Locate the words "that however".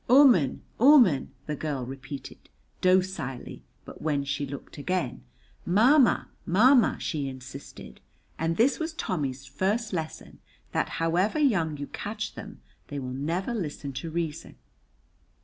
10.71-11.37